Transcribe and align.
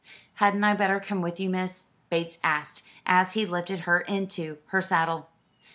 "Hadn't 0.41 0.63
I 0.63 0.73
better 0.73 0.99
come 0.99 1.21
with 1.21 1.39
you, 1.39 1.47
miss?" 1.47 1.89
Bates 2.09 2.39
asked, 2.43 2.81
as 3.05 3.33
he 3.33 3.45
lifted 3.45 3.81
her 3.81 3.99
into 3.99 4.57
her 4.69 4.81
saddle. 4.81 5.29